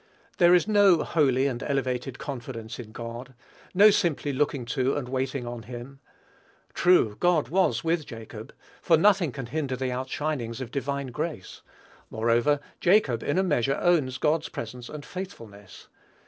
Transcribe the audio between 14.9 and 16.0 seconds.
faithfulness.